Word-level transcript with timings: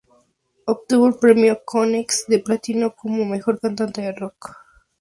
Obtuvo 0.65 1.07
el 1.09 1.13
Premio 1.13 1.61
Konex 1.63 2.25
de 2.27 2.39
Platino 2.39 2.95
como 2.95 3.23
Mejor 3.23 3.59
Cantante 3.59 4.01
de 4.01 4.11
Rock. 4.13 4.49